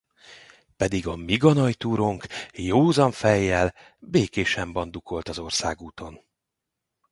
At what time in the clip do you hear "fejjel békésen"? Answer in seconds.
3.11-4.71